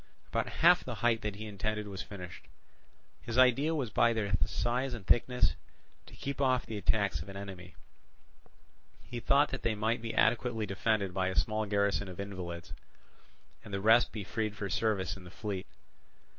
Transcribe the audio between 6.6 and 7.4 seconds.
the attacks of an